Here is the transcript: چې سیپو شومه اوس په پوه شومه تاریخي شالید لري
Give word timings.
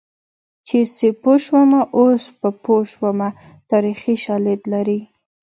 چې 0.67 0.77
سیپو 0.95 1.33
شومه 1.45 1.81
اوس 1.97 2.23
په 2.39 2.49
پوه 2.63 2.81
شومه 2.93 3.29
تاریخي 3.69 4.15
شالید 4.23 4.61
لري 4.73 4.99